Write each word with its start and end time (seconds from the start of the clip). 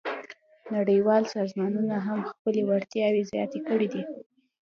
نړیوال 0.75 1.23
سازمانونه 1.35 1.95
هم 2.07 2.19
خپلې 2.31 2.61
وړتیاوې 2.69 3.21
زیاتې 3.31 3.59
کړې 3.69 3.87
دي 3.93 4.03